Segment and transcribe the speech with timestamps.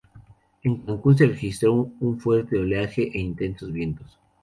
[0.63, 4.17] En Cancún se registró un fuerte oleaje e intensos vientos.